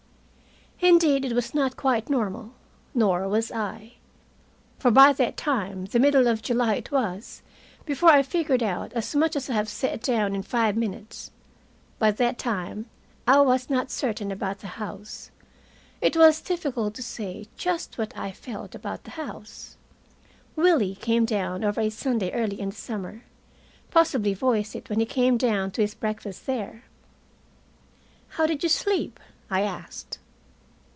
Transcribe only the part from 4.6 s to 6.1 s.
For by that time the